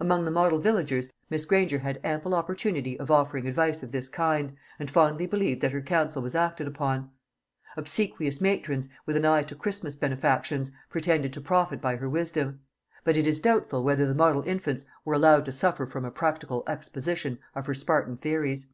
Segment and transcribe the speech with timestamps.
[0.00, 4.56] Among the model villagers Miss Granger had ample opportunity of offering advice of this kind,
[4.78, 7.10] and fondly believed that her counsel was acted upon.
[7.76, 12.60] Obsequious matrons, with an eye to Christmas benefactions, pretended to profit by her wisdom;
[13.04, 16.62] but it is doubtful whether the model infants were allowed to suffer from a practical
[16.66, 18.68] exposition of her Spartan theories.